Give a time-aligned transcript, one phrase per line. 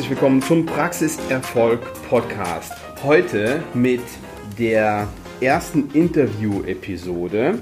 [0.00, 2.72] Herzlich willkommen zum Praxiserfolg Podcast.
[3.04, 4.00] Heute mit
[4.58, 5.08] der
[5.42, 7.58] ersten Interview-Episode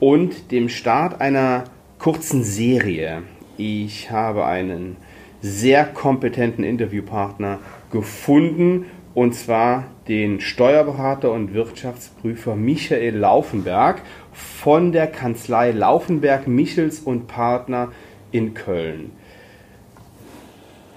[0.00, 1.62] und dem Start einer
[2.00, 3.22] kurzen Serie.
[3.58, 4.96] Ich habe einen
[5.40, 7.60] sehr kompetenten Interviewpartner
[7.92, 14.02] gefunden und zwar den Steuerberater und Wirtschaftsprüfer Michael Laufenberg
[14.32, 17.92] von der Kanzlei Laufenberg Michels und Partner
[18.32, 19.12] in Köln.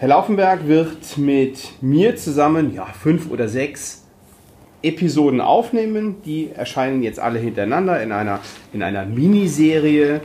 [0.01, 4.03] Herr Laufenberg wird mit mir zusammen ja, fünf oder sechs
[4.81, 6.23] Episoden aufnehmen.
[6.25, 8.39] Die erscheinen jetzt alle hintereinander in einer,
[8.73, 10.21] in einer Miniserie.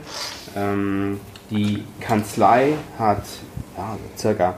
[0.55, 1.19] Ähm,
[1.51, 3.21] die Kanzlei hat
[3.77, 4.55] ja, circa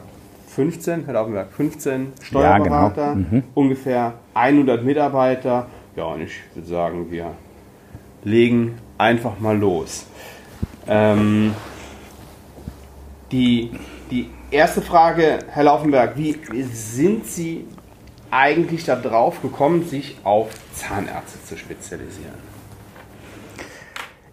[0.56, 3.28] 15, Herr Laufenberg, 15 Steuerberater, ja, genau.
[3.30, 3.44] mhm.
[3.56, 5.68] ungefähr 100 Mitarbeiter.
[5.98, 7.32] Ja, und ich würde sagen, wir
[8.24, 10.08] legen einfach mal los.
[10.88, 11.54] Ähm,
[13.34, 13.80] die, die
[14.52, 16.36] erste Frage, Herr Laufenberg, wie
[16.72, 17.66] sind Sie
[18.32, 22.50] eigentlich darauf gekommen, sich auf Zahnärzte zu spezialisieren?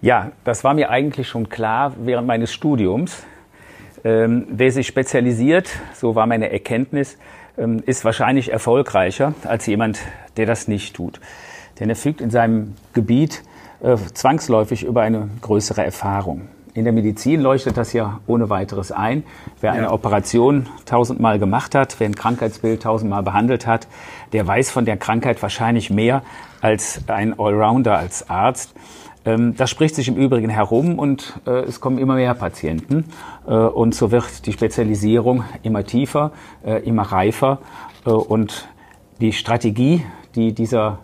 [0.01, 3.25] Ja, das war mir eigentlich schon klar während meines Studiums.
[4.05, 7.19] Ähm, wer sich spezialisiert, so war meine Erkenntnis,
[7.59, 9.99] ähm, ist wahrscheinlich erfolgreicher als jemand,
[10.37, 11.21] der das nicht tut.
[11.81, 13.43] Denn er fügt in seinem Gebiet
[13.83, 16.49] äh, zwangsläufig über eine größere Erfahrung.
[16.77, 19.25] In der Medizin leuchtet das ja ohne weiteres ein.
[19.63, 19.93] Wer eine ja.
[19.93, 23.89] Operation tausendmal gemacht hat, wer ein Krankheitsbild tausendmal behandelt hat,
[24.35, 26.21] der weiß von der Krankheit wahrscheinlich mehr
[26.61, 28.75] als ein Allrounder als Arzt.
[29.25, 33.07] Ähm, das spricht sich im Übrigen herum und äh, es kommen immer mehr Patienten.
[33.47, 36.33] Äh, und so wird die Spezialisierung immer tiefer,
[36.63, 37.59] äh, immer reifer.
[38.05, 38.69] Und
[39.23, 40.05] die Strategie,
[40.35, 40.99] die dieser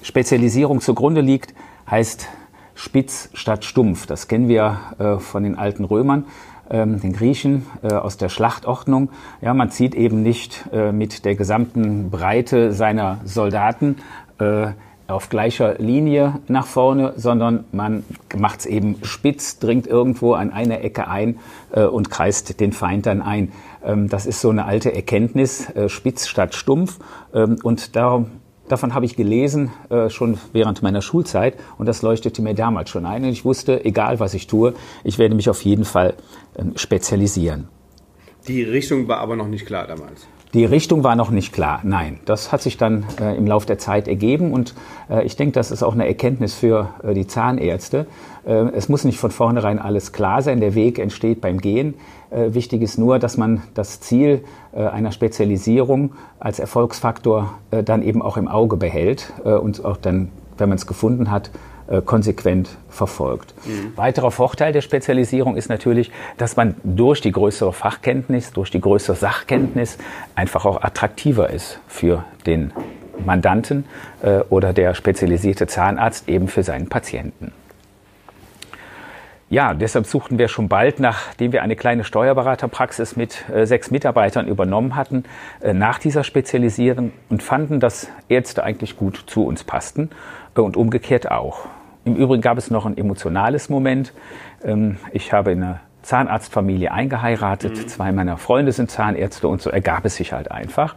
[0.00, 1.54] Spezialisierung zugrunde liegt,
[1.90, 2.26] heißt
[2.74, 4.06] spitz statt stumpf.
[4.06, 6.26] Das kennen wir äh, von den alten Römern,
[6.70, 9.10] ähm, den Griechen äh, aus der Schlachtordnung.
[9.40, 13.96] Ja, man zieht eben nicht äh, mit der gesamten Breite seiner Soldaten
[14.38, 14.68] äh,
[15.08, 18.04] auf gleicher Linie nach vorne, sondern man
[18.36, 21.38] macht es eben spitz, dringt irgendwo an einer Ecke ein
[21.72, 23.52] äh, und kreist den Feind dann ein.
[23.84, 26.98] Ähm, das ist so eine alte Erkenntnis, äh, spitz statt stumpf.
[27.34, 28.30] Ähm, und darum
[28.72, 33.04] Davon habe ich gelesen, äh, schon während meiner Schulzeit und das leuchtete mir damals schon
[33.04, 33.22] ein.
[33.22, 34.72] Und ich wusste, egal was ich tue,
[35.04, 36.14] ich werde mich auf jeden Fall
[36.56, 37.68] ähm, spezialisieren.
[38.48, 40.26] Die Richtung war aber noch nicht klar damals.
[40.54, 42.20] Die Richtung war noch nicht klar, nein.
[42.26, 44.74] Das hat sich dann äh, im Laufe der Zeit ergeben und
[45.08, 48.06] äh, ich denke, das ist auch eine Erkenntnis für äh, die Zahnärzte.
[48.44, 51.94] Äh, es muss nicht von vornherein alles klar sein, der Weg entsteht beim Gehen.
[52.30, 58.20] Äh, wichtig ist nur, dass man das Ziel äh, einer Spezialisierung als Erfolgsfaktor dann eben
[58.20, 61.50] auch im Auge behält und auch dann, wenn man es gefunden hat,
[62.00, 63.54] konsequent verfolgt.
[63.66, 63.96] Mhm.
[63.96, 69.16] Weiterer Vorteil der Spezialisierung ist natürlich, dass man durch die größere Fachkenntnis, durch die größere
[69.16, 69.98] Sachkenntnis
[70.34, 72.72] einfach auch attraktiver ist für den
[73.24, 73.84] Mandanten
[74.48, 77.52] oder der spezialisierte Zahnarzt eben für seinen Patienten.
[79.52, 84.48] Ja, deshalb suchten wir schon bald, nachdem wir eine kleine Steuerberaterpraxis mit äh, sechs Mitarbeitern
[84.48, 85.24] übernommen hatten,
[85.60, 90.08] äh, nach dieser Spezialisierung und fanden, dass Ärzte eigentlich gut zu uns passten
[90.56, 91.66] äh, und umgekehrt auch.
[92.04, 94.12] Im Übrigen gab es noch ein emotionales Moment.
[94.64, 97.76] Ähm, ich habe in einer Zahnarztfamilie eingeheiratet.
[97.76, 97.88] Mhm.
[97.88, 100.96] Zwei meiner Freunde sind Zahnärzte und so ergab es sich halt einfach.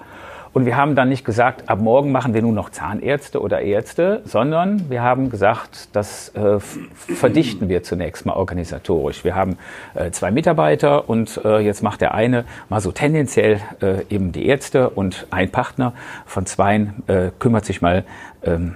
[0.55, 4.21] Und wir haben dann nicht gesagt, ab morgen machen wir nur noch Zahnärzte oder Ärzte,
[4.23, 9.25] sondern wir haben gesagt, das äh, verdichten wir zunächst mal organisatorisch.
[9.25, 9.57] Wir haben
[9.95, 14.45] äh, zwei Mitarbeiter und äh, jetzt macht der eine mal so tendenziell äh, eben die
[14.45, 15.91] Ärzte und ein Partner
[16.25, 18.05] von zweien äh, kümmert sich mal
[18.41, 18.75] ähm,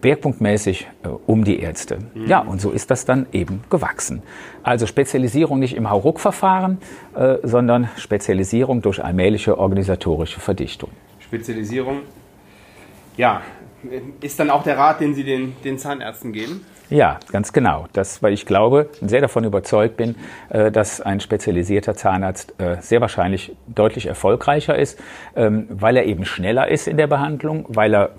[0.00, 1.98] schwerpunktmäßig äh, um die Ärzte.
[2.14, 2.26] Mhm.
[2.26, 4.22] Ja, und so ist das dann eben gewachsen.
[4.62, 6.78] Also Spezialisierung nicht im Hauruck-Verfahren,
[7.14, 10.90] äh, sondern Spezialisierung durch allmähliche organisatorische Verdichtung.
[11.18, 12.00] Spezialisierung,
[13.16, 13.42] ja,
[14.20, 16.64] ist dann auch der Rat, den Sie den, den Zahnärzten geben?
[16.90, 17.86] Ja, ganz genau.
[17.92, 20.16] Das, weil ich glaube, sehr davon überzeugt bin,
[20.48, 24.98] äh, dass ein spezialisierter Zahnarzt äh, sehr wahrscheinlich deutlich erfolgreicher ist,
[25.36, 28.10] ähm, weil er eben schneller ist in der Behandlung, weil er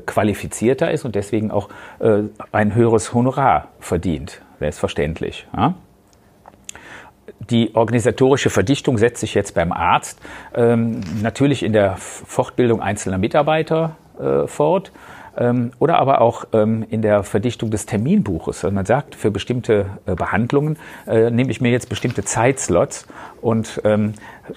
[0.00, 1.68] qualifizierter ist und deswegen auch
[1.98, 2.22] äh,
[2.52, 5.46] ein höheres Honorar verdient, selbstverständlich.
[5.56, 5.74] Ja?
[7.50, 10.20] Die organisatorische Verdichtung setzt sich jetzt beim Arzt
[10.54, 14.92] ähm, natürlich in der Fortbildung einzelner Mitarbeiter äh, fort
[15.78, 18.64] oder aber auch ähm, in der Verdichtung des Terminbuches.
[18.64, 23.06] Also man sagt, für bestimmte äh, Behandlungen äh, nehme ich mir jetzt bestimmte Zeitslots
[23.42, 24.14] und ähm,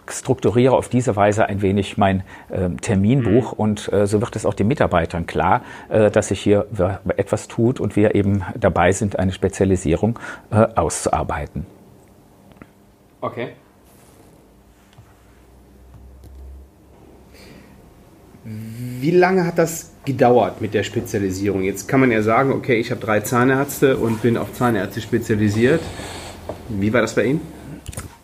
[0.08, 3.60] strukturiere auf diese Weise ein wenig mein ähm, Terminbuch mhm.
[3.60, 6.68] und äh, so wird es auch den Mitarbeitern klar, dass sich hier
[7.18, 10.20] etwas tut und wir eben dabei sind, eine Spezialisierung
[10.76, 11.66] auszuarbeiten.
[13.22, 13.50] Okay.
[18.44, 21.62] Wie lange hat das gedauert mit der Spezialisierung?
[21.64, 25.82] Jetzt kann man ja sagen, okay, ich habe drei Zahnärzte und bin auf Zahnärzte spezialisiert.
[26.70, 27.42] Wie war das bei Ihnen?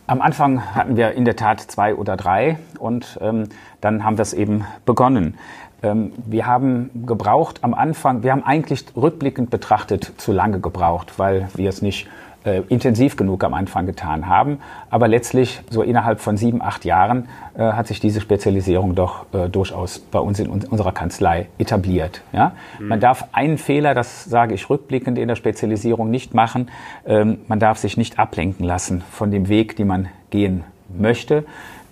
[0.06, 3.48] Am Anfang hatten wir in der Tat zwei oder drei und ähm,
[3.80, 5.34] dann haben wir es eben begonnen.
[5.82, 11.48] Ähm, wir haben gebraucht am Anfang, wir haben eigentlich rückblickend betrachtet zu lange gebraucht, weil
[11.54, 12.08] wir es nicht
[12.46, 14.58] äh, intensiv genug am Anfang getan haben.
[14.88, 17.28] Aber letztlich, so innerhalb von sieben, acht Jahren,
[17.58, 22.22] äh, hat sich diese Spezialisierung doch äh, durchaus bei uns in unserer Kanzlei etabliert.
[22.32, 22.52] Ja?
[22.78, 22.88] Mhm.
[22.88, 26.70] Man darf einen Fehler, das sage ich rückblickend in der Spezialisierung, nicht machen.
[27.04, 30.64] Ähm, man darf sich nicht ablenken lassen von dem Weg, den man gehen
[30.96, 31.44] möchte.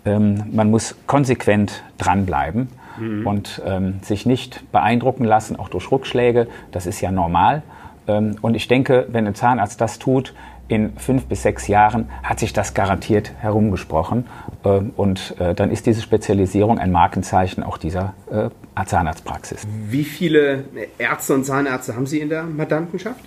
[0.04, 2.68] Ähm, man muss konsequent dranbleiben.
[2.96, 3.26] Mhm.
[3.26, 7.62] Und ähm, sich nicht beeindrucken lassen, auch durch Rückschläge, das ist ja normal.
[8.06, 10.34] Ähm, und ich denke, wenn ein Zahnarzt das tut,
[10.68, 14.26] in fünf bis sechs Jahren hat sich das garantiert herumgesprochen.
[14.64, 18.48] Ähm, und äh, dann ist diese Spezialisierung ein Markenzeichen auch dieser äh,
[18.84, 19.66] Zahnarztpraxis.
[19.88, 20.64] Wie viele
[20.98, 23.20] Ärzte und Zahnärzte haben Sie in der Mandantenschaft?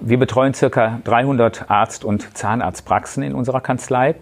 [0.00, 1.00] Wir betreuen ca.
[1.04, 4.16] 300 Arzt- und Zahnarztpraxen in unserer Kanzlei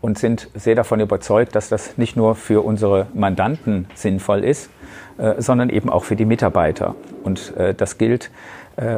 [0.00, 4.68] und sind sehr davon überzeugt, dass das nicht nur für unsere Mandanten sinnvoll ist,
[5.18, 6.94] äh, sondern eben auch für die Mitarbeiter.
[7.24, 8.32] Und das gilt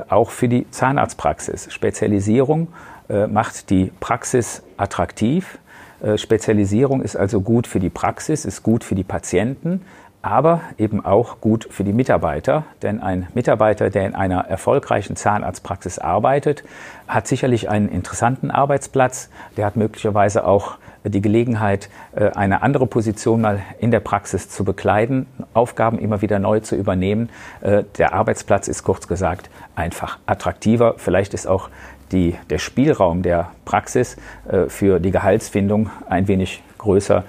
[0.08, 1.72] auch für die Zahnarztpraxis.
[1.72, 2.68] Spezialisierung
[3.08, 5.58] äh, macht die Praxis attraktiv.
[6.02, 9.82] Äh, Spezialisierung ist also gut für die Praxis, ist gut für die Patienten,
[10.22, 12.64] aber eben auch gut für die Mitarbeiter.
[12.82, 16.64] Denn ein Mitarbeiter, der in einer erfolgreichen Zahnarztpraxis arbeitet,
[17.06, 19.28] hat sicherlich einen interessanten Arbeitsplatz.
[19.58, 24.64] Der hat möglicherweise auch die Gelegenheit, äh, eine andere Position mal in der Praxis zu
[24.64, 27.28] bekleiden, Aufgaben immer wieder neu zu übernehmen.
[27.60, 30.94] Äh, der Arbeitsplatz ist kurz gesagt einfach attraktiver.
[30.96, 31.68] Vielleicht ist auch
[32.12, 34.16] die, der Spielraum der Praxis
[34.48, 37.24] äh, für die Gehaltsfindung ein wenig größer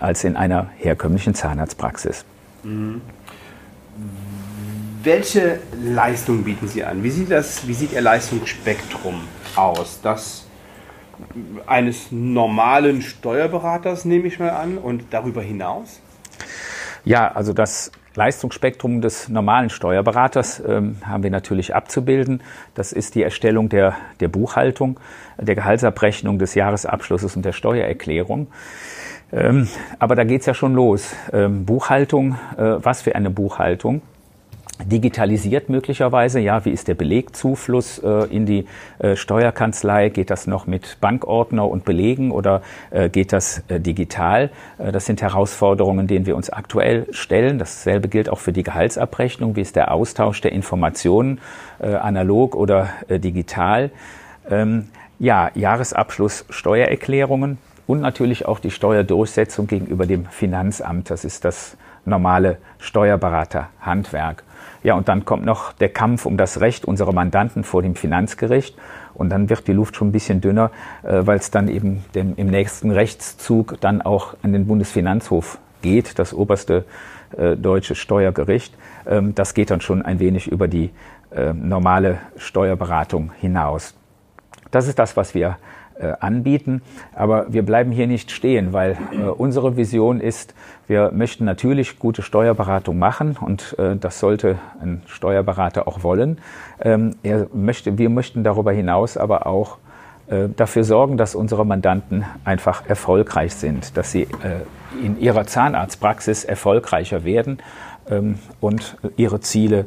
[0.00, 2.24] als in einer herkömmlichen Zahnarztpraxis.
[2.64, 3.00] Mhm.
[5.04, 7.04] Welche Leistung bieten Sie an?
[7.04, 9.20] Wie sieht, das, wie sieht Ihr Leistungsspektrum
[9.54, 10.00] aus?
[10.02, 10.44] Das
[11.66, 16.00] eines normalen Steuerberaters, nehme ich mal an, und darüber hinaus?
[17.04, 22.42] Ja, also das Leistungsspektrum des normalen Steuerberaters ähm, haben wir natürlich abzubilden.
[22.74, 24.98] Das ist die Erstellung der, der Buchhaltung,
[25.38, 28.48] der Gehaltsabrechnung des Jahresabschlusses und der Steuererklärung.
[29.32, 29.68] Ähm,
[29.98, 31.14] aber da geht's ja schon los.
[31.32, 34.02] Ähm, Buchhaltung, äh, was für eine Buchhaltung?
[34.84, 36.40] Digitalisiert möglicherweise.
[36.40, 38.66] Ja, wie ist der Belegzufluss äh, in die
[38.98, 40.08] äh, Steuerkanzlei?
[40.08, 44.50] Geht das noch mit Bankordner und Belegen oder äh, geht das äh, digital?
[44.78, 47.58] Äh, das sind Herausforderungen, denen wir uns aktuell stellen.
[47.58, 49.56] Dasselbe gilt auch für die Gehaltsabrechnung.
[49.56, 51.40] Wie ist der Austausch der Informationen,
[51.80, 53.90] äh, analog oder digital?
[54.50, 54.88] Ähm,
[55.18, 61.10] ja, Jahresabschluss Steuererklärungen und natürlich auch die Steuerdurchsetzung gegenüber dem Finanzamt.
[61.10, 64.44] Das ist das normale Steuerberaterhandwerk.
[64.82, 68.76] Ja, und dann kommt noch der Kampf um das Recht unserer Mandanten vor dem Finanzgericht.
[69.14, 70.70] Und dann wird die Luft schon ein bisschen dünner,
[71.02, 76.18] äh, weil es dann eben dem, im nächsten Rechtszug dann auch an den Bundesfinanzhof geht,
[76.18, 76.84] das oberste
[77.36, 78.74] äh, deutsche Steuergericht.
[79.06, 80.90] Ähm, das geht dann schon ein wenig über die
[81.30, 83.94] äh, normale Steuerberatung hinaus.
[84.70, 85.58] Das ist das, was wir
[86.06, 86.82] anbieten.
[87.14, 90.54] Aber wir bleiben hier nicht stehen, weil äh, unsere Vision ist,
[90.86, 96.38] wir möchten natürlich gute Steuerberatung machen und äh, das sollte ein Steuerberater auch wollen.
[96.80, 99.78] Ähm, er möchte, wir möchten darüber hinaus aber auch
[100.30, 106.44] äh, dafür sorgen, dass unsere Mandanten einfach erfolgreich sind, dass sie äh, in ihrer Zahnarztpraxis
[106.44, 107.58] erfolgreicher werden
[108.08, 109.86] ähm, und ihre Ziele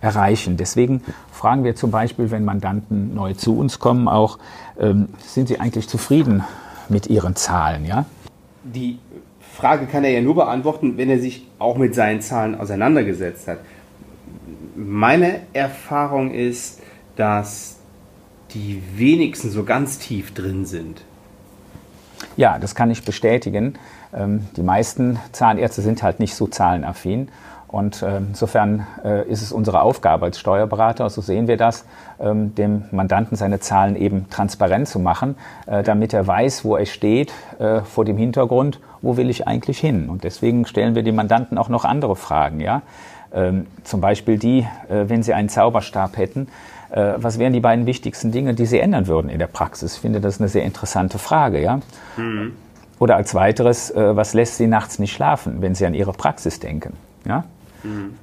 [0.00, 0.56] erreichen.
[0.56, 1.02] Deswegen
[1.32, 4.38] fragen wir zum Beispiel, wenn Mandanten neu zu uns kommen, auch,
[4.78, 6.44] ähm, sind sie eigentlich zufrieden
[6.88, 7.84] mit ihren Zahlen?
[7.84, 8.06] Ja?
[8.64, 8.98] Die
[9.52, 13.58] Frage kann er ja nur beantworten, wenn er sich auch mit seinen Zahlen auseinandergesetzt hat.
[14.74, 16.80] Meine Erfahrung ist,
[17.16, 17.76] dass
[18.54, 21.02] die wenigsten so ganz tief drin sind.
[22.36, 23.74] Ja, das kann ich bestätigen.
[24.14, 27.28] Ähm, die meisten Zahnärzte sind halt nicht so zahlenaffin
[27.70, 31.84] und äh, insofern äh, ist es unsere Aufgabe als Steuerberater, so sehen wir das,
[32.18, 35.36] ähm, dem Mandanten seine Zahlen eben transparent zu machen,
[35.66, 39.78] äh, damit er weiß, wo er steht, äh, vor dem Hintergrund, wo will ich eigentlich
[39.78, 40.08] hin.
[40.08, 42.58] Und deswegen stellen wir dem Mandanten auch noch andere Fragen.
[42.58, 42.82] Ja?
[43.32, 46.48] Ähm, zum Beispiel die, äh, wenn Sie einen Zauberstab hätten,
[46.90, 49.94] äh, was wären die beiden wichtigsten Dinge, die Sie ändern würden in der Praxis?
[49.94, 51.62] Ich finde das eine sehr interessante Frage.
[51.62, 51.78] Ja?
[52.16, 52.52] Mhm.
[52.98, 56.94] Oder als weiteres, was lässt Sie nachts nicht schlafen, wenn Sie an Ihre Praxis denken?
[57.24, 57.44] Ja?
[57.82, 58.14] Mhm.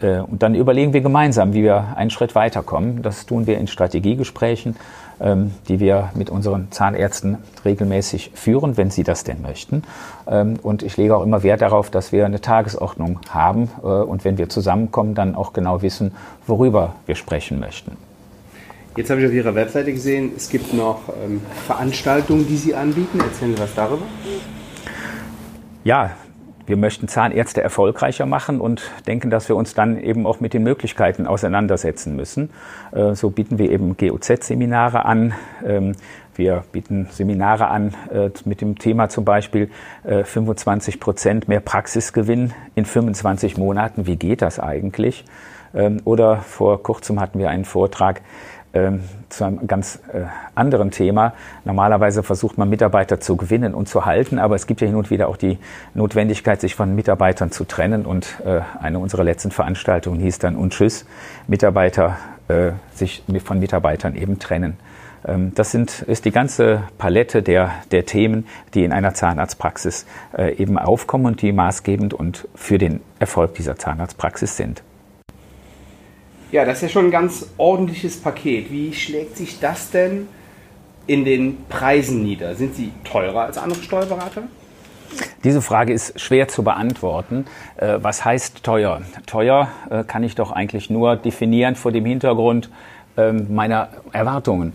[0.00, 3.02] Äh, und dann überlegen wir gemeinsam, wie wir einen Schritt weiterkommen.
[3.02, 4.76] Das tun wir in Strategiegesprächen,
[5.20, 9.82] ähm, die wir mit unseren Zahnärzten regelmäßig führen, wenn sie das denn möchten.
[10.26, 14.24] Ähm, und ich lege auch immer Wert darauf, dass wir eine Tagesordnung haben äh, und
[14.24, 16.12] wenn wir zusammenkommen, dann auch genau wissen,
[16.46, 17.96] worüber wir sprechen möchten.
[18.96, 23.20] Jetzt habe ich auf Ihrer Webseite gesehen, es gibt noch ähm, Veranstaltungen, die Sie anbieten.
[23.20, 24.04] Erzählen Sie was darüber.
[25.84, 26.12] Ja,
[26.66, 30.62] wir möchten Zahnärzte erfolgreicher machen und denken, dass wir uns dann eben auch mit den
[30.62, 32.50] Möglichkeiten auseinandersetzen müssen.
[32.92, 35.34] Äh, so bieten wir eben GOZ-Seminare an.
[35.64, 35.92] Ähm,
[36.34, 39.70] wir bieten Seminare an äh, mit dem Thema zum Beispiel
[40.04, 44.06] 25 äh, Prozent mehr Praxisgewinn in 25 Monaten.
[44.06, 45.24] Wie geht das eigentlich?
[45.74, 48.22] Ähm, oder vor kurzem hatten wir einen Vortrag
[49.28, 50.22] zu einem ganz äh,
[50.54, 51.34] anderen Thema.
[51.64, 55.10] Normalerweise versucht man Mitarbeiter zu gewinnen und zu halten, aber es gibt ja hin und
[55.10, 55.58] wieder auch die
[55.94, 58.06] Notwendigkeit, sich von Mitarbeitern zu trennen.
[58.06, 61.06] Und äh, eine unserer letzten Veranstaltungen hieß dann und tschüss,
[61.46, 62.16] Mitarbeiter
[62.48, 64.76] äh, sich von Mitarbeitern eben trennen.
[65.26, 70.06] Ähm, das sind, ist die ganze Palette der, der Themen, die in einer Zahnarztpraxis
[70.56, 74.82] eben aufkommen und die maßgebend und für den Erfolg dieser Zahnarztpraxis sind.
[76.52, 78.70] Ja, das ist ja schon ein ganz ordentliches Paket.
[78.70, 80.28] Wie schlägt sich das denn
[81.06, 82.54] in den Preisen nieder?
[82.54, 84.44] Sind sie teurer als andere Steuerberater?
[85.44, 87.46] Diese Frage ist schwer zu beantworten.
[87.76, 89.02] Äh, was heißt teuer?
[89.26, 92.70] Teuer äh, kann ich doch eigentlich nur definieren vor dem Hintergrund
[93.16, 94.72] ähm, meiner Erwartungen.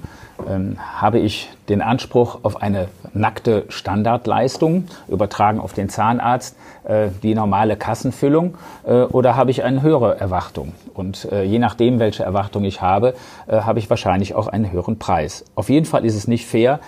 [0.47, 7.35] Ähm, habe ich den Anspruch auf eine nackte Standardleistung, übertragen auf den Zahnarzt, äh, die
[7.35, 8.55] normale Kassenfüllung,
[8.85, 10.73] äh, oder habe ich eine höhere Erwartung?
[10.93, 13.13] Und äh, je nachdem, welche Erwartung ich habe,
[13.47, 15.45] äh, habe ich wahrscheinlich auch einen höheren Preis.
[15.55, 16.79] Auf jeden Fall ist es nicht fair,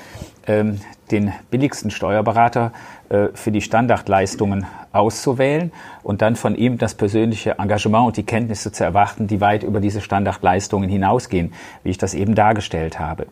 [0.47, 0.79] ähm,
[1.11, 2.71] den billigsten Steuerberater
[3.09, 5.71] äh, für die Standardleistungen auszuwählen
[6.03, 9.79] und dann von ihm das persönliche Engagement und die Kenntnisse zu erwarten, die weit über
[9.79, 13.27] diese Standardleistungen hinausgehen, wie ich das eben dargestellt habe.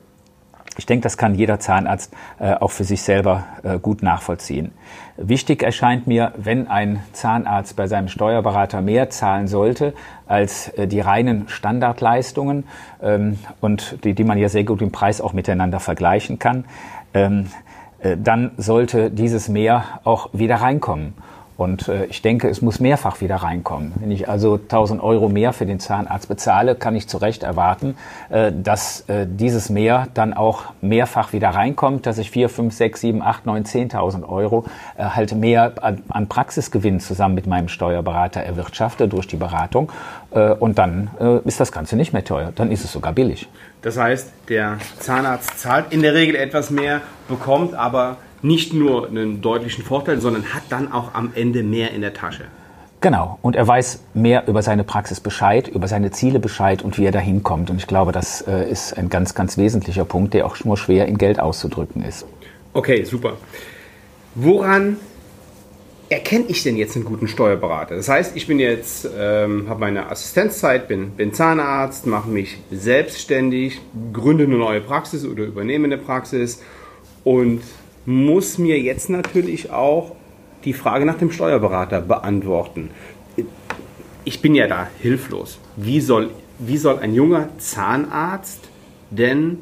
[0.81, 4.71] Ich denke, das kann jeder Zahnarzt äh, auch für sich selber äh, gut nachvollziehen.
[5.15, 9.93] Wichtig erscheint mir, wenn ein Zahnarzt bei seinem Steuerberater mehr zahlen sollte
[10.25, 12.63] als äh, die reinen Standardleistungen
[12.99, 16.65] ähm, und die, die man ja sehr gut im Preis auch miteinander vergleichen kann,
[17.13, 17.45] ähm,
[17.99, 21.13] äh, dann sollte dieses Mehr auch wieder reinkommen.
[21.61, 23.93] Und äh, ich denke, es muss mehrfach wieder reinkommen.
[23.99, 27.97] Wenn ich also 1000 Euro mehr für den Zahnarzt bezahle, kann ich zu Recht erwarten,
[28.29, 33.01] äh, dass äh, dieses mehr dann auch mehrfach wieder reinkommt, dass ich 4, 5, 6,
[33.01, 34.65] 7, 8, 9, 10.000 Euro
[34.97, 39.91] äh, halt mehr an, an Praxisgewinn zusammen mit meinem Steuerberater erwirtschafte durch die Beratung.
[40.31, 42.51] Äh, und dann äh, ist das Ganze nicht mehr teuer.
[42.55, 43.47] Dann ist es sogar billig.
[43.83, 49.41] Das heißt, der Zahnarzt zahlt in der Regel etwas mehr, bekommt aber nicht nur einen
[49.41, 52.45] deutlichen Vorteil, sondern hat dann auch am Ende mehr in der Tasche.
[53.01, 53.39] Genau.
[53.41, 57.11] Und er weiß mehr über seine Praxis Bescheid, über seine Ziele Bescheid und wie er
[57.11, 57.71] dahin kommt.
[57.71, 61.07] Und ich glaube, das äh, ist ein ganz, ganz wesentlicher Punkt, der auch nur schwer
[61.07, 62.25] in Geld auszudrücken ist.
[62.73, 63.33] Okay, super.
[64.35, 64.97] Woran
[66.09, 67.95] erkenne ich denn jetzt einen guten Steuerberater?
[67.95, 73.81] Das heißt, ich bin jetzt, ähm, habe meine Assistenzzeit, bin, bin Zahnarzt, mache mich selbstständig,
[74.13, 76.61] gründe eine neue Praxis oder übernehme eine Praxis
[77.23, 77.61] und
[78.05, 80.15] muss mir jetzt natürlich auch
[80.63, 82.91] die Frage nach dem Steuerberater beantworten.
[84.23, 85.59] Ich bin ja da hilflos.
[85.75, 86.29] Wie soll,
[86.59, 88.69] wie soll ein junger Zahnarzt
[89.09, 89.59] denn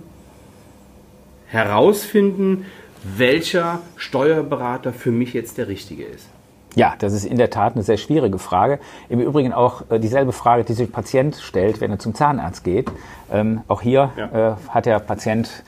[1.48, 2.65] herausfinden,
[3.03, 6.27] welcher Steuerberater für mich jetzt der richtige ist?
[6.75, 8.79] Ja, das ist in der Tat eine sehr schwierige Frage.
[9.10, 12.91] Im Übrigen auch äh, dieselbe Frage, die sich Patient stellt, wenn er zum Zahnarzt geht.
[13.31, 14.51] Ähm, auch hier ja.
[14.51, 15.63] äh, hat der Patient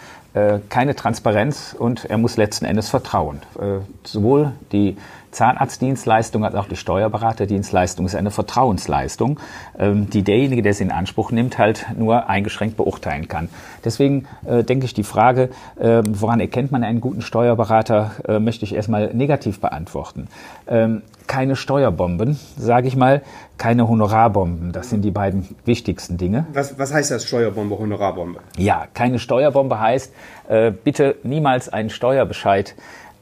[0.69, 3.41] keine Transparenz und er muss letzten Endes vertrauen.
[3.59, 4.97] Äh, sowohl die
[5.31, 9.39] Zahnarztdienstleistung als auch die Steuerberaterdienstleistung ist eine Vertrauensleistung,
[9.79, 13.49] ähm, die derjenige, der sie in Anspruch nimmt, halt nur eingeschränkt beurteilen kann.
[13.83, 18.65] Deswegen äh, denke ich, die Frage, äh, woran erkennt man einen guten Steuerberater, äh, möchte
[18.65, 20.27] ich erstmal negativ beantworten.
[20.67, 23.21] Ähm, keine Steuerbomben, sage ich mal,
[23.57, 24.73] keine Honorarbomben.
[24.73, 26.45] Das sind die beiden wichtigsten Dinge.
[26.51, 28.41] Was, was heißt das Steuerbombe, Honorarbombe?
[28.57, 30.13] Ja, keine Steuerbombe heißt,
[30.49, 32.75] äh, bitte niemals einen Steuerbescheid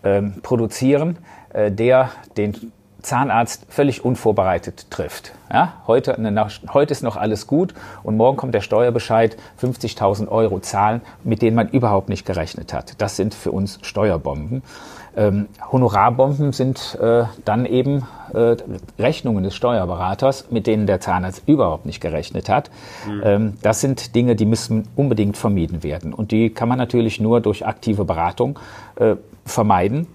[0.04, 1.18] ähm, produzieren,
[1.72, 5.32] der den Zahnarzt völlig unvorbereitet trifft.
[5.52, 6.18] Ja, heute,
[6.74, 7.74] heute ist noch alles gut
[8.04, 12.96] und morgen kommt der Steuerbescheid 50.000 Euro zahlen, mit denen man überhaupt nicht gerechnet hat.
[13.02, 14.64] Das sind für uns Steuerbomben.
[15.16, 18.58] Ähm, Honorarbomben sind äh, dann eben äh,
[19.00, 22.70] Rechnungen des Steuerberaters, mit denen der Zahnarzt überhaupt nicht gerechnet hat.
[23.08, 23.22] Mhm.
[23.24, 26.14] Ähm, das sind Dinge, die müssen unbedingt vermieden werden.
[26.14, 28.60] Und die kann man natürlich nur durch aktive Beratung
[28.98, 30.08] äh, vermeiden,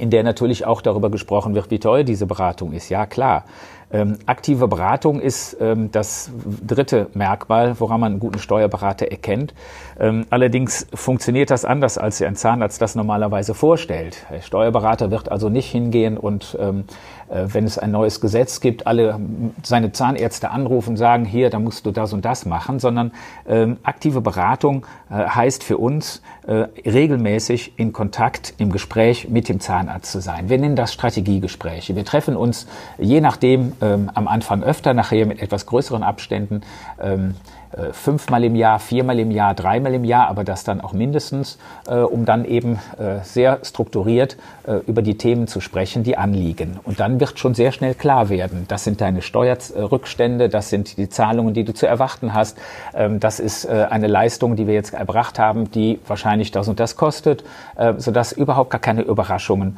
[0.00, 2.88] in der natürlich auch darüber gesprochen wird, wie teuer diese Beratung ist.
[2.88, 3.44] Ja, klar.
[3.92, 6.30] Ähm, aktive Beratung ist ähm, das
[6.64, 9.52] dritte Merkmal, woran man einen guten Steuerberater erkennt.
[9.98, 14.26] Ähm, allerdings funktioniert das anders, als ein Zahnarzt das normalerweise vorstellt.
[14.30, 16.84] Der Steuerberater wird also nicht hingehen und ähm,
[17.19, 19.20] äh, wenn es ein neues Gesetz gibt, alle
[19.62, 23.12] seine Zahnärzte anrufen und sagen, hier, da musst du das und das machen, sondern
[23.48, 29.60] ähm, aktive Beratung äh, heißt für uns, äh, regelmäßig in Kontakt, im Gespräch mit dem
[29.60, 30.48] Zahnarzt zu sein.
[30.48, 31.94] Wir nennen das Strategiegespräche.
[31.94, 32.66] Wir treffen uns
[32.98, 36.62] je nachdem ähm, am Anfang öfter, nachher mit etwas größeren Abständen.
[37.00, 37.34] Ähm,
[37.72, 41.58] äh, fünfmal im Jahr, viermal im Jahr, dreimal im Jahr, aber das dann auch mindestens,
[41.86, 44.36] äh, um dann eben äh, sehr strukturiert
[44.66, 46.80] äh, über die Themen zu sprechen, die anliegen.
[46.82, 51.08] Und dann wird schon sehr schnell klar werden, das sind deine Steuerrückstände, das sind die
[51.08, 52.58] Zahlungen, die du zu erwarten hast,
[52.92, 56.80] ähm, das ist äh, eine Leistung, die wir jetzt erbracht haben, die wahrscheinlich das und
[56.80, 57.44] das kostet,
[57.76, 59.76] äh, sodass überhaupt gar keine Überraschungen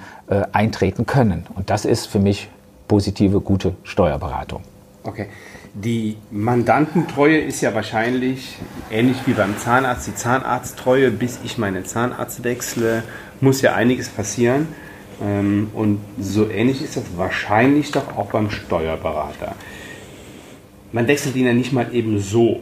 [0.52, 1.46] eintreten können.
[1.54, 2.48] Und das ist für mich
[2.88, 4.62] positive, gute Steuerberatung.
[5.04, 5.26] Okay.
[5.74, 8.56] Die Mandantentreue ist ja wahrscheinlich
[8.90, 10.06] ähnlich wie beim Zahnarzt.
[10.06, 13.02] Die Zahnarzttreue, bis ich meinen Zahnarzt wechsle,
[13.40, 14.68] muss ja einiges passieren.
[15.20, 19.54] Ähm, und so ähnlich ist das wahrscheinlich doch auch beim Steuerberater.
[20.92, 22.60] Man wechselt ihn ja nicht mal eben so.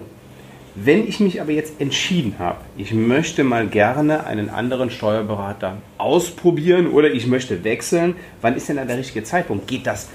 [0.76, 6.86] Wenn ich mich aber jetzt entschieden habe, ich möchte mal gerne einen anderen Steuerberater ausprobieren
[6.86, 9.66] oder ich möchte wechseln, wann ist denn da der richtige Zeitpunkt?
[9.66, 10.08] Geht das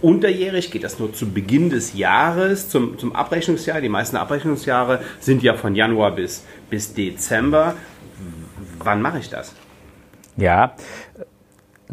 [0.00, 3.80] Unterjährig geht das nur zu Beginn des Jahres, zum, zum Abrechnungsjahr.
[3.80, 7.74] Die meisten Abrechnungsjahre sind ja von Januar bis, bis Dezember.
[8.78, 9.54] Wann mache ich das?
[10.36, 10.74] Ja,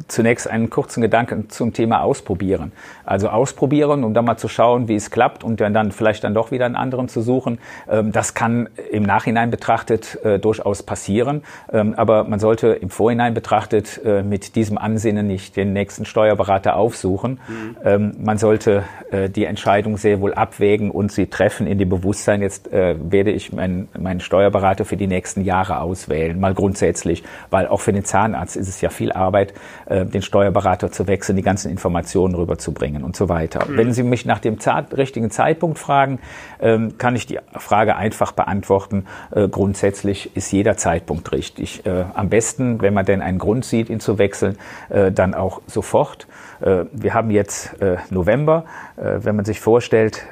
[0.07, 2.71] zunächst einen kurzen Gedanken zum Thema Ausprobieren.
[3.05, 6.51] Also ausprobieren, um dann mal zu schauen, wie es klappt und dann vielleicht dann doch
[6.51, 7.59] wieder einen anderen zu suchen.
[7.89, 11.43] Ähm, das kann im Nachhinein betrachtet äh, durchaus passieren.
[11.71, 16.75] Ähm, aber man sollte im Vorhinein betrachtet äh, mit diesem Ansinnen nicht den nächsten Steuerberater
[16.75, 17.39] aufsuchen.
[17.47, 17.77] Mhm.
[17.83, 22.41] Ähm, man sollte äh, die Entscheidung sehr wohl abwägen und sie treffen in dem Bewusstsein,
[22.41, 26.39] jetzt werde ich meinen, meinen Steuerberater für die nächsten Jahre auswählen.
[26.39, 29.53] Mal grundsätzlich, weil auch für den Zahnarzt ist es ja viel Arbeit,
[29.89, 33.65] äh, den Steuerberater zu wechseln, die ganzen Informationen rüberzubringen und so weiter.
[33.67, 33.77] Mhm.
[33.77, 34.57] Wenn Sie mich nach dem
[34.95, 36.19] richtigen Zeitpunkt fragen,
[36.59, 39.05] ähm, kann ich die Frage einfach beantworten.
[39.31, 41.85] Äh, grundsätzlich ist jeder Zeitpunkt richtig.
[41.85, 44.57] Äh, am besten, wenn man denn einen Grund sieht, ihn zu wechseln,
[44.89, 46.27] dann auch sofort.
[46.59, 47.75] Wir haben jetzt
[48.09, 48.65] November.
[48.95, 50.25] Wenn man sich vorstellt,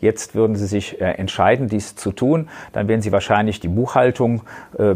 [0.00, 4.42] jetzt würden Sie sich entscheiden, dies zu tun, dann werden Sie wahrscheinlich die Buchhaltung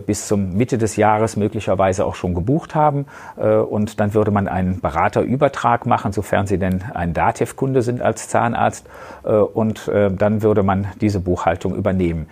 [0.07, 4.81] bis zum Mitte des Jahres möglicherweise auch schon gebucht haben und dann würde man einen
[4.81, 8.87] Beraterübertrag machen, sofern Sie denn ein Dativ-Kunde sind als Zahnarzt.
[9.25, 12.27] Äh, und äh, dann würde man diese Buchhaltung übernehmen.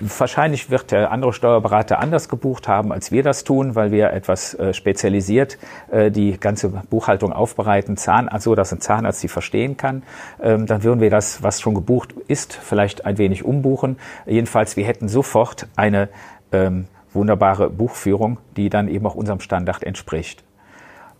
[0.00, 4.52] Wahrscheinlich wird der andere Steuerberater anders gebucht haben, als wir das tun, weil wir etwas
[4.54, 5.56] äh, spezialisiert
[5.90, 10.02] die ganze Buchhaltung aufbereiten, Zahnarzt, so dass ein Zahnarzt sie verstehen kann.
[10.42, 13.96] Ähm, dann würden wir das, was schon gebucht ist, vielleicht ein wenig umbuchen.
[14.26, 16.10] Jedenfalls, wir hätten sofort eine
[16.52, 20.44] ähm, wunderbare Buchführung, die dann eben auch unserem Standard entspricht.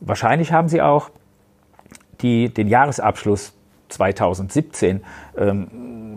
[0.00, 1.10] Wahrscheinlich haben Sie auch
[2.20, 3.54] die, den Jahresabschluss
[3.88, 5.02] 2017
[5.36, 5.68] ähm,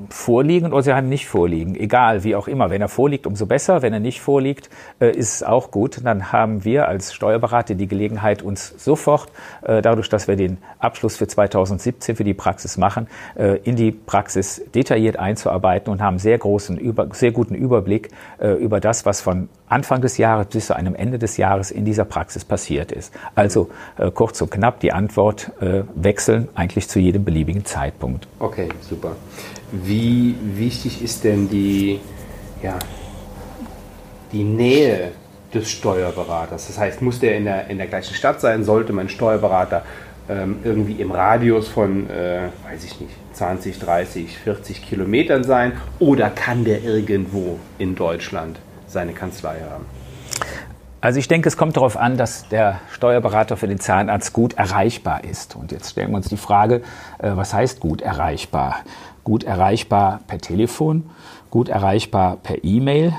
[0.09, 1.75] vorliegen oder sie haben nicht vorliegen.
[1.75, 2.69] Egal, wie auch immer.
[2.69, 3.81] Wenn er vorliegt, umso besser.
[3.81, 6.01] Wenn er nicht vorliegt, äh, ist es auch gut.
[6.03, 11.17] Dann haben wir als Steuerberater die Gelegenheit, uns sofort, äh, dadurch, dass wir den Abschluss
[11.17, 16.37] für 2017 für die Praxis machen, äh, in die Praxis detailliert einzuarbeiten und haben sehr
[16.37, 20.75] großen, über, sehr guten Überblick äh, über das, was von Anfang des Jahres bis zu
[20.75, 23.13] einem Ende des Jahres in dieser Praxis passiert ist.
[23.35, 28.27] Also äh, kurz und knapp die Antwort äh, wechseln eigentlich zu jedem beliebigen Zeitpunkt.
[28.39, 29.15] Okay, super.
[29.71, 32.01] Wie wichtig ist denn die,
[32.61, 32.77] ja,
[34.33, 35.11] die Nähe
[35.53, 36.67] des Steuerberaters?
[36.67, 38.65] Das heißt, muss der in der, in der gleichen Stadt sein?
[38.65, 39.83] Sollte mein Steuerberater
[40.27, 45.73] ähm, irgendwie im Radius von, äh, weiß ich nicht, 20, 30, 40 Kilometern sein?
[45.99, 48.59] Oder kann der irgendwo in Deutschland
[48.91, 49.85] seine Kanzlei haben?
[51.03, 55.23] Also ich denke, es kommt darauf an, dass der Steuerberater für den Zahnarzt gut erreichbar
[55.23, 55.55] ist.
[55.55, 56.83] Und jetzt stellen wir uns die Frage,
[57.17, 58.75] äh, was heißt gut erreichbar?
[59.23, 61.09] Gut erreichbar per Telefon,
[61.49, 63.13] gut erreichbar per E-Mail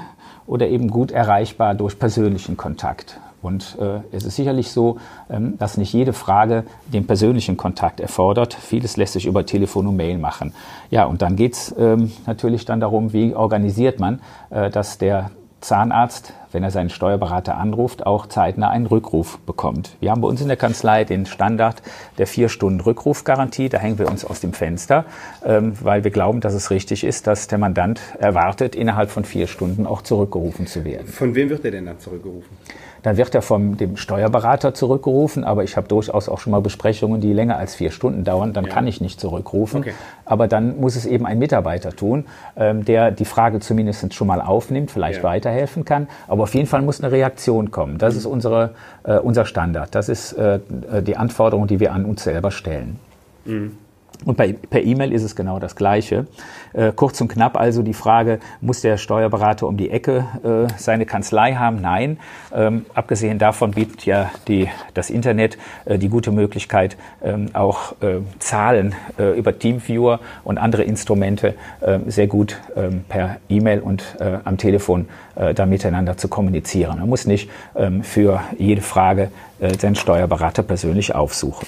[0.46, 3.18] oder eben gut erreichbar durch persönlichen Kontakt.
[3.42, 8.54] Und äh, es ist sicherlich so, ähm, dass nicht jede Frage den persönlichen Kontakt erfordert.
[8.54, 10.54] Vieles lässt sich über Telefon und Mail machen.
[10.90, 15.32] Ja, und dann geht's ähm, natürlich dann darum, wie organisiert man, äh, dass der
[15.62, 19.96] Zahnarzt wenn er seinen Steuerberater anruft, auch zeitnah einen Rückruf bekommt.
[20.00, 21.82] Wir haben bei uns in der Kanzlei den Standard
[22.18, 23.68] der vier Stunden Rückrufgarantie.
[23.68, 25.04] Da hängen wir uns aus dem Fenster,
[25.44, 29.46] ähm, weil wir glauben, dass es richtig ist, dass der Mandant erwartet, innerhalb von vier
[29.46, 31.06] Stunden auch zurückgerufen zu werden.
[31.06, 32.56] Von wem wird er denn dann zurückgerufen?
[33.02, 37.20] Dann wird er vom dem Steuerberater zurückgerufen, aber ich habe durchaus auch schon mal Besprechungen,
[37.20, 38.52] die länger als vier Stunden dauern.
[38.52, 38.70] Dann ja.
[38.70, 39.80] kann ich nicht zurückrufen.
[39.80, 39.92] Okay.
[40.24, 44.40] Aber dann muss es eben ein Mitarbeiter tun, ähm, der die Frage zumindest schon mal
[44.40, 45.24] aufnimmt, vielleicht ja.
[45.24, 46.08] weiterhelfen kann.
[46.28, 47.98] Aber auf jeden Fall muss eine Reaktion kommen.
[47.98, 48.18] Das mhm.
[48.20, 48.70] ist unsere,
[49.02, 49.94] äh, unser Standard.
[49.94, 50.60] Das ist äh,
[51.02, 52.98] die Anforderung, die wir an uns selber stellen.
[53.44, 53.78] Mhm.
[54.24, 56.26] Und bei, per E-Mail ist es genau das Gleiche.
[56.72, 61.06] Äh, kurz und knapp also die Frage, muss der Steuerberater um die Ecke äh, seine
[61.06, 61.80] Kanzlei haben?
[61.80, 62.18] Nein.
[62.54, 68.20] Ähm, abgesehen davon bietet ja die, das Internet äh, die gute Möglichkeit, ähm, auch äh,
[68.38, 74.56] Zahlen äh, über Teamviewer und andere Instrumente äh, sehr gut ähm, per E-Mail und am
[74.56, 76.98] Telefon da miteinander zu kommunizieren.
[76.98, 79.30] Man muss nicht ähm, für jede Frage
[79.60, 81.66] den Steuerberater persönlich aufsuchen.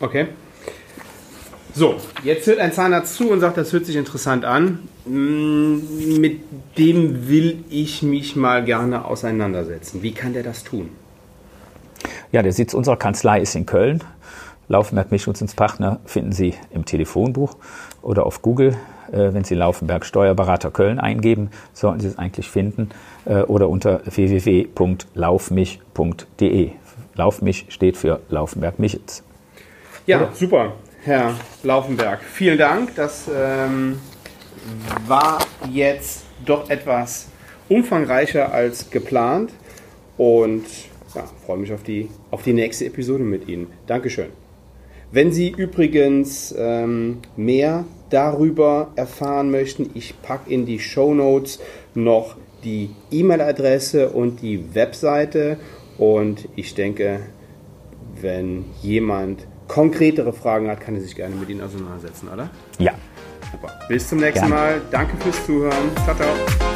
[0.00, 0.26] Okay.
[1.76, 4.78] So, jetzt hört ein Zahnarzt zu und sagt, das hört sich interessant an.
[5.06, 6.40] Mm, mit
[6.78, 10.00] dem will ich mich mal gerne auseinandersetzen.
[10.00, 10.90] Wie kann der das tun?
[12.30, 14.04] Ja, der Sitz unserer Kanzlei ist in Köln.
[14.68, 17.56] Laufenberg Mischnutzungspartner finden Sie im Telefonbuch
[18.02, 18.76] oder auf Google.
[19.10, 22.90] Äh, wenn Sie Laufenberg Steuerberater Köln eingeben, sollten Sie es eigentlich finden.
[23.24, 26.70] Äh, oder unter www.laufmich.de.
[27.16, 29.24] Laufmich steht für Laufenberg Michels.
[30.06, 30.30] Ja, oder?
[30.34, 30.74] super.
[31.04, 32.22] Herr Laufenberg.
[32.22, 32.94] Vielen Dank.
[32.94, 34.00] Das ähm,
[35.06, 35.38] war
[35.70, 37.28] jetzt doch etwas
[37.68, 39.52] umfangreicher als geplant
[40.16, 40.64] und
[41.14, 43.66] ja, freue mich auf die, auf die nächste Episode mit Ihnen.
[43.86, 44.30] Dankeschön.
[45.12, 51.60] Wenn Sie übrigens ähm, mehr darüber erfahren möchten, ich packe in die Show Notes
[51.94, 55.58] noch die E-Mail-Adresse und die Webseite
[55.98, 57.20] und ich denke,
[58.22, 62.50] wenn jemand konkretere Fragen hat, kann er sich gerne mit Ihnen auseinandersetzen, oder?
[62.78, 62.92] Ja.
[63.50, 63.72] Super.
[63.88, 64.54] Bis zum nächsten gerne.
[64.54, 64.80] Mal.
[64.90, 65.90] Danke fürs Zuhören.
[66.04, 66.73] Ciao, ciao.